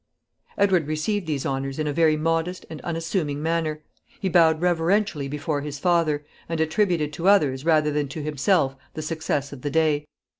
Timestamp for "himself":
8.23-8.75